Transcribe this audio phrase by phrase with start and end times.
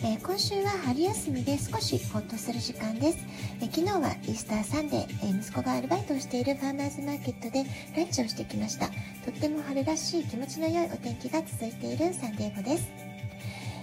[0.00, 3.18] えー、今週は春休みで少しほっとする時間です、
[3.60, 7.64] えー、昨日はイースターサンデー、えー、息子がアルバイトをしているファーマーズマーケットで
[7.96, 8.86] ランチをしてきました。
[8.86, 8.92] と
[9.30, 12.88] っても春らしい気持ちの良いお天気が続いているサンデー語です。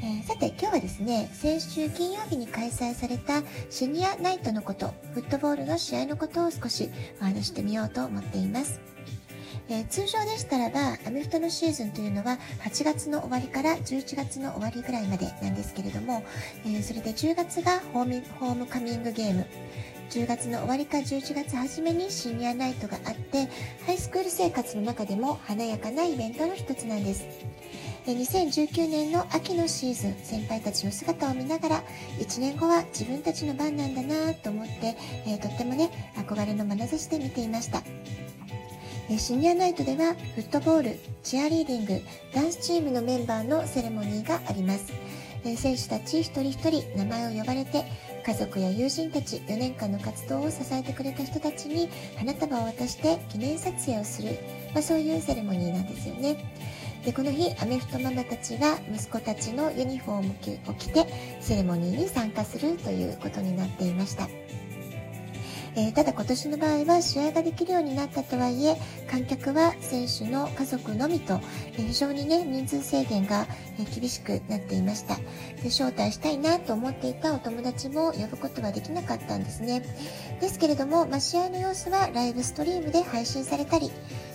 [0.00, 6.88] えー、さて今日はですね先週金曜日に開催されたシニアナイトのことフットボールの試合のことを少し
[7.20, 8.95] お話してみようと思っています。
[9.68, 16.24] えー、通常でしたらばアメフトのシーズンというのは8月の終わりから11月の終わりぐらいまでなんですけれども、
[16.64, 19.46] えー、それで10月がホームカミングゲーム。
[20.10, 23.48] 10月の終わりか11月初めにシニアナイトがあって
[23.86, 27.26] ハイスクール生活の中でも華やかなイベントの一つなんです。
[28.06, 31.82] 2019年の秋のシーズン先輩たちの姿を見ながら
[32.20, 34.96] 1年後は自分たちの番なんだなと思って、
[35.26, 37.82] えー、とってもね憧れの眼差しで見ていました。
[39.08, 42.02] シニアナイトではフットボール、チアリーディング、
[42.34, 44.92] ダンスチームのメンバーのセレモニーがあります。
[45.56, 47.84] 選手たち一人一人名前を呼ばれて
[48.26, 54.38] 家族や友人たち4年間の活動を支えてくれた人たちに花束を渡して記念撮影をする、
[54.74, 56.52] まあ、そういうセレモニーなんですよね。
[57.04, 60.30] でこの日アメフトママたちが息子たちのユニフォーム
[60.68, 61.06] を着て
[61.40, 64.28] セレモニーに参加するということになっていました。
[65.76, 68.76] えー、ただ今年の場合は試合ができるようになったとはいえ
[69.10, 71.34] 観客は選手の家族のみと、
[71.74, 73.46] えー、非常にね人数制限が、
[73.78, 75.16] えー、厳しくなっていました
[75.62, 79.82] で招待したいなと思っていたお友達も呼ぶことはできなかったんですね
[80.40, 83.90] ですけれども、まあ、試合の様子はライブストリームで配信されたり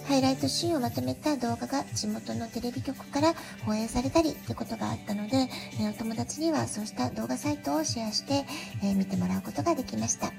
[0.07, 3.33] ハイライトシーンをまとめた動画が地元のテレビ局から
[3.65, 5.47] 放映されたりってことがあったので、
[5.79, 8.45] えお友達にはそうした動画サイトをシェアして、
[8.83, 10.33] え見てもらうことができました。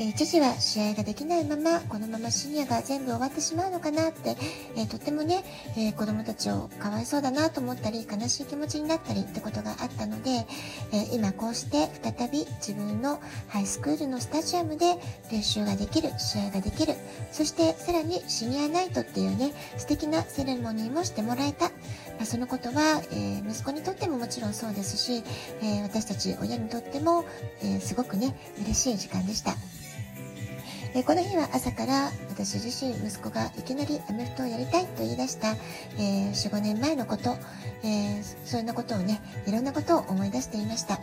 [0.00, 4.34] えー、知事は試合ができないままこのままシニアが全部終わってしまうのかなって、
[4.74, 5.44] えー、とってもね、
[5.76, 14.96] えー、子供たちをかわいそうだなと思ったり悲しい気持ちになったりってことがあったので、え今こうして再び自分のハイスクールのスタジアムで
[15.30, 16.94] 練習ができる試合ができる
[17.30, 21.72] そしてさらにシニアナイトっていうね素敵なセレモニーもしてもらえた、ま
[22.22, 25.22] あ、そのことは、え息子にとってももちろんそうですし、
[25.62, 27.26] え私たち親にとっても、
[27.62, 29.52] えすごくね嬉しい時間でした。
[30.92, 35.52] えこの日は朝から私自身息子がいきなりアメフトをやりたいと言い出した、
[35.98, 37.36] え、4、5年前のこと、
[37.84, 41.00] え、そんなことをね、いろんなことを思い出していました。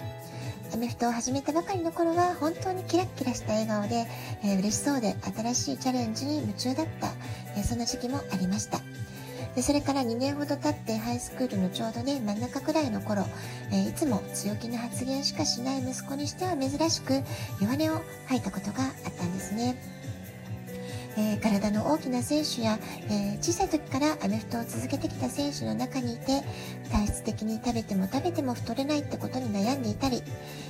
[0.73, 4.05] アメフトを始めたばかりの頃は本当にキラッキラした笑顔で、
[4.43, 7.07] えー、嬉しそうで新しいチャレンジに夢中だった、
[7.57, 8.86] え、そんな時期もありました。
[9.55, 13.23] でそれから2年ほど経ってハイスクールのちょうどね真ん中くらいの頃、
[13.71, 17.23] えー、いつも強気な発言しかしない息子にしては珍しく
[17.61, 19.96] 弱音を吐いたことがあったんですね。
[21.41, 26.43] 体の大きな選手や、え、小さい時からアメフトを続けてきた選手の中にいて
[26.91, 30.21] 体質的に食べても食べても太れないってことに悩んでいたり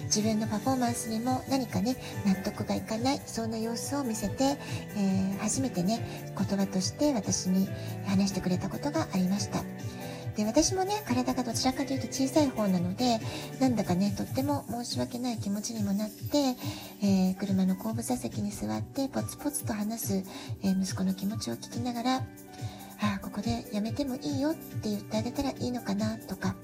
[0.06, 1.96] 自分のパフォーマンスにも何かね
[2.26, 7.68] 納得がいかないそんな様子を見せて、えー、初めてね言葉として私に
[8.08, 9.64] 話してくれたことがありました。
[10.38, 13.20] で私もね体がどちらかというと小さい方なので
[13.60, 16.56] なんだかねとっても申し訳ない気持ちにもなって、
[17.02, 20.24] えー、車の後部座席に座ってポツポツと話す、
[20.64, 22.22] えー、息子の気持ちを聞きながらあ
[23.18, 26.56] あここでやめてもいいよって言ってあげたらいいのかなとか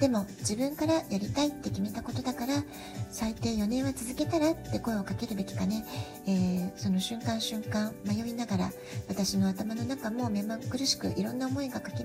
[0.00, 2.62] でも自分からやりたいって決めたことだから
[3.10, 5.84] 最低4年は続けたらって声をかけるべきかね、
[6.26, 8.70] えー、その瞬間瞬間迷いながら
[9.08, 12.04] 私の頭の中も目まぐるしくいろんな思いが駆け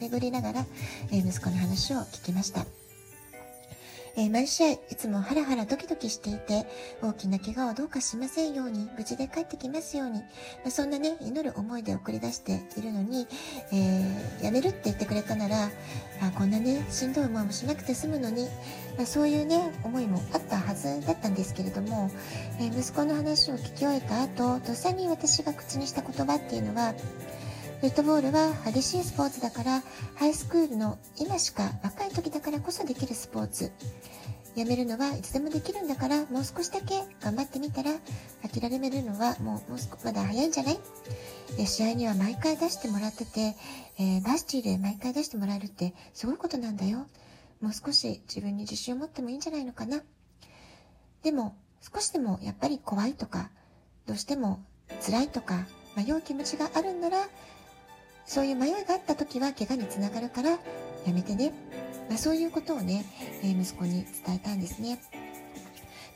[0.00, 0.66] 巡りながら、
[1.10, 2.83] えー、息子の話を聞きました。
[4.16, 6.66] えー、毎試合いつもハラハラドキドキしていて、
[7.02, 10.26] 大きな怪我をどうかしませんように、無事で帰ってきますように、ま
[10.68, 13.26] あ、そんなね、祈る思いで送り出しているのに、
[13.72, 15.70] えー、やめるって言ってくれたなら、
[16.22, 18.48] あこんなね、しんどい思いもしなくて済むのに、
[18.96, 22.10] まあ、そういうね、思いもあったはずだったんですけれども、
[22.60, 26.94] えー、息子の話を聞き終えた後、とっさに私が口にした言葉っていうのは、
[27.80, 29.82] フットボールは激しいスポーツだから
[30.14, 33.72] ハイスクールの今しか若い時だからこそできるスポーツ。
[34.56, 37.90] やめるのはいつでもできるんだからもう少しだけ頑張ってみたら
[38.48, 41.66] 諦めるのはもうもうまだ早いんじゃない？
[41.66, 43.56] 試合には毎回出してもらってて、
[43.98, 47.06] えー、バスティで毎回出してもらえるってすごいことなんだよ。
[47.60, 50.02] もう少し自分に自信を持ってもいいんじゃないのかな。
[51.22, 51.56] でも
[51.92, 53.50] 少しでもやっぱり怖いとか
[54.06, 54.62] どうしても
[55.04, 55.66] 辛いとか
[55.96, 57.18] 迷う気持ちがあるんなら
[58.26, 60.58] そういう迷いがあった時は怪我につながるからや
[61.12, 61.52] めてね、
[62.08, 63.04] まあ、そういうことをね、
[63.42, 64.98] えー、息子に伝えたんですね。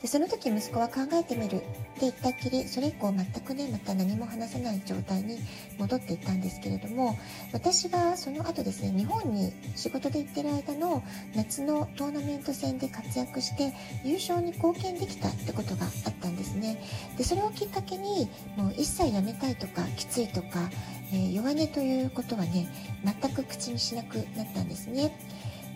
[0.01, 1.65] でその時息子は考えてみるって
[2.01, 5.37] 言ったっきりそれ以降全くねまた何も話さない状態に
[5.77, 7.17] 戻っていったんですけれども
[7.51, 11.03] 私がその後ですね日本に仕事で行ってる間の
[11.35, 13.73] 夏のトーナメント戦で活躍して
[14.05, 16.81] 優勝に貢献できたってことがあったんですね
[17.17, 20.69] でそれをきっかけにもう一切やめたいとかきついとか、
[21.11, 22.67] えー、弱音ということはね
[23.03, 25.17] 全く口にしなくなったんですね。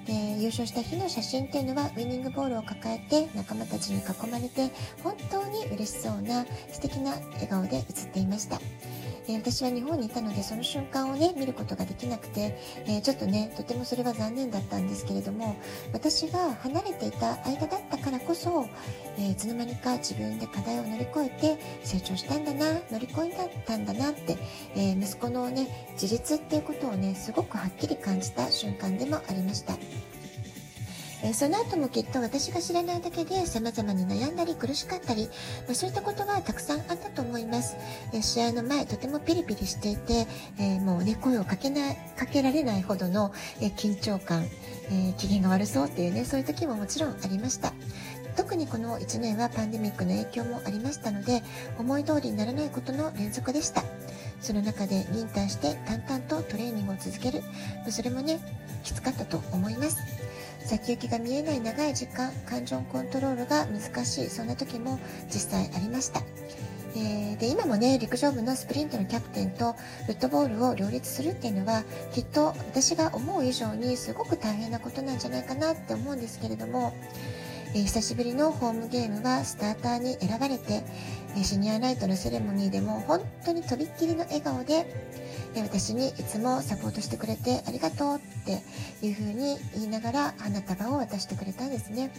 [0.06, 4.70] で優勝した日の写真っていうのはウイニングボールを抱えて仲間たちに囲まれて
[5.02, 8.60] 本当に嬉しそうな素敵な笑顔で写っていました。
[9.28, 15.56] え私は日本にいたのでその瞬間をね見ることができなくて、えー、ちょっとねとてもそれは残念だったんですけれども
[15.94, 18.68] 私が離れていた間だったからこそ、
[19.18, 24.38] えー、いつの間にか自分で課題を乗り越えて成長したんだな乗り越えたんだなって、
[24.76, 29.74] えー、息子のね自立っていうことをねすごくはっきり感じた瞬間でもありました。
[31.24, 35.30] えその後もきっと私が知らないだけで様々に悩んだり苦しかったり、
[35.66, 37.78] まあ、そういったことがたくさんあったと思います。
[38.22, 40.28] 試合の前とてもピリピリしていて、
[40.60, 44.46] えもうね、声をかけない、かけられないほどの、え緊張感、
[44.92, 47.74] え機嫌が悪そうっていうね、そういう時ももちろんありました。
[48.36, 51.44] 特にこの1年はパンデミックの影響もありましたので、
[51.78, 53.84] 思い通りにならないことの連続でした。
[54.42, 57.42] その中で忍耐して淡々とトレーニングを続ける。
[57.90, 58.40] それもね、
[58.84, 59.98] きつかったと思います。
[60.66, 66.22] 先行きが見えない長い時間感情コントロールが難しいそんな時も実際ありました、
[66.96, 69.74] えー、で今もね陸上部のスプリントのキャプテンと
[70.06, 76.94] フットボールを両立するっていうのはきっと私が思う以上にすごく大変なことなんじゃないかなって思うんですけれども
[77.76, 80.84] えー、久しぶりのホームゲームはスターターに選ばれて、
[81.36, 84.86] え、シニアナイトのセレモニーでも本当にとびっきりの笑顔で、
[85.56, 88.62] え、私にいつもサポートしてくれてありがとうって
[89.06, 92.12] いう風に言いながら花束を渡してくれたんですね。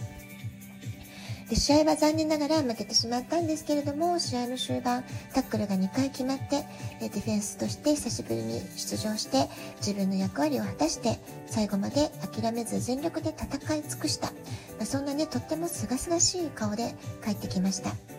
[1.49, 5.03] で試合は残念ながら負けてしまったんですけれども試合の終盤
[5.33, 6.65] タックルが2回決まって
[6.99, 9.47] ディフェンスとして久しぶりに出場して
[9.77, 14.31] 自分の役割を果たして最後まで諦めず全力で戦い尽くした
[14.79, 18.14] まそんなねとっても清々しい顔で帰ってきました。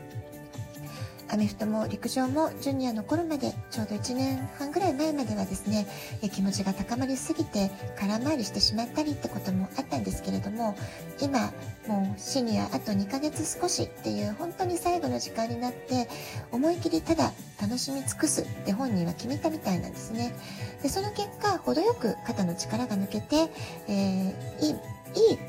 [1.28, 5.86] アメフトも陸上もジュニアの頃までちょうど1年半ぐらい前まではですね
[6.32, 10.76] 気持ちが高まりすぎて空回りしてしまったりってこともあったんですけれども
[11.20, 11.52] 今
[11.88, 16.08] もうシニアあと2ヶ月少しっていう本当に最後の時間になって
[16.52, 20.34] 思い切りただ楽しみ尽くすって本人は決めたみたいなんですね。
[20.82, 23.50] でその結果程よく肩の力が抜けて、
[23.88, 24.76] えー、いい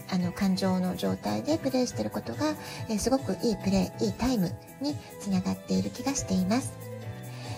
[0.10, 2.56] あの感情の状態でプレイしてることが、
[2.90, 6.74] えー、すごくいいプレー、いいタイムにつながっている気がしています。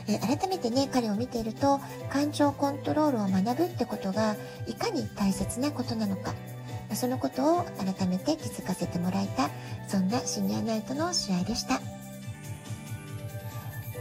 [0.08, 1.80] えー、改めてね、彼を見ていると、
[2.12, 4.36] 感情コントロールを学ぶってことが、
[4.68, 6.34] いかに大切なことなのか、
[6.94, 9.50] そのことを改めて気づかせてもらえた、
[9.88, 11.80] そんなシニアナイトの試合でした。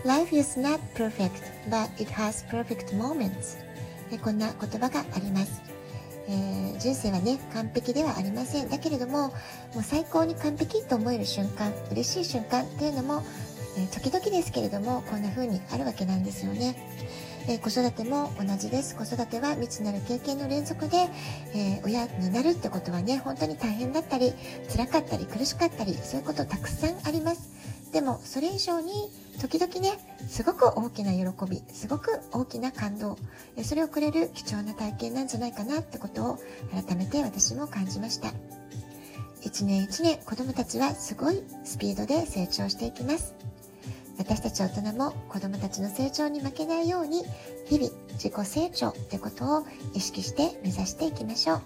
[0.05, 1.31] Life is not perfect,
[1.69, 3.59] but it has perfect moments.
[4.23, 5.78] こんな言葉があります。
[6.29, 8.69] えー、人生はね、完璧ではありません。
[8.69, 9.33] だけれども、も
[9.81, 13.23] う最高に完璧と思える瞬間、嬉しい瞬間っていうのも、
[13.79, 16.77] えー、時々ですけれども、こんな風にあるわけなんですよね。
[17.49, 18.95] えー、子育ても同じです。
[18.95, 21.09] 子育ては未知なる経験の連続で、
[21.55, 24.35] えー、親になるってことはね、本当に大変だったり、
[24.71, 27.49] 辛かったり、苦しかったり、そういうことたくさんあります。
[27.93, 33.17] でも、それ以上に、時々ね、すごく大きな喜び、すごく大きな感動、
[33.63, 36.39] それをくれる貴重な体験なんじゃないかなってことを
[36.73, 38.33] 改めて私も感じました。
[39.43, 43.35] 一年一年子供たちはすごいスピードで成長していきます。
[44.19, 47.23] 私たち大人も子供たちの成長に負けないように
[47.67, 51.63] 日々自己成長ってことを意識して目指していきましょう。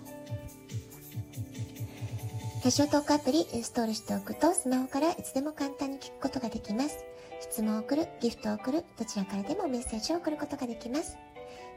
[2.65, 7.05] ラジオトークアプリインストールしておくとスマホからいつでも簡単に聞くことができます。
[7.41, 11.17] 質問を送る、ギフトを送る、どちらからでもメッセージを送ることができます。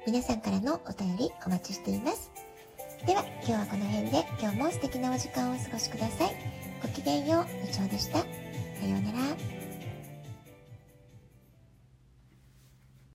[0.06, 2.30] 皆さんからのお便りお待ちしています。
[3.08, 6.36] では、今日はこの辺で今日も素敵なお時間をお過ごしください。
[6.84, 8.20] ごきげんよう、部長でした。
[8.20, 8.26] さ
[8.86, 9.55] ようなら。